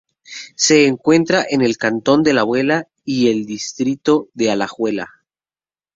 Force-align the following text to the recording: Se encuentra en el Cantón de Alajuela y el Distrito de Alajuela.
Se 0.55 0.87
encuentra 0.87 1.45
en 1.47 1.61
el 1.61 1.77
Cantón 1.77 2.23
de 2.23 2.31
Alajuela 2.31 2.87
y 3.05 3.29
el 3.29 3.45
Distrito 3.45 4.29
de 4.33 4.49
Alajuela. 4.49 5.07